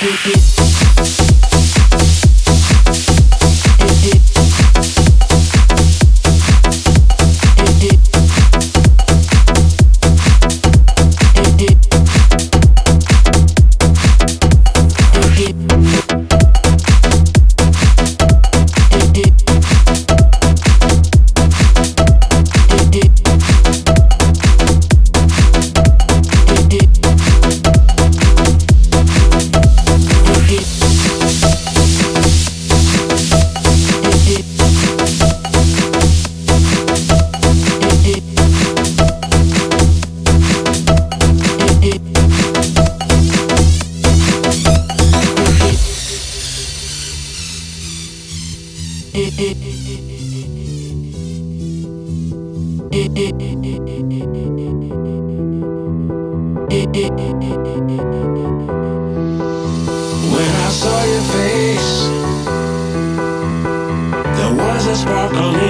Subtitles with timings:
[0.00, 0.26] Thank
[0.82, 0.87] you.
[49.12, 49.28] When I
[60.70, 62.08] saw your face,
[64.36, 65.67] there was a sparkle in.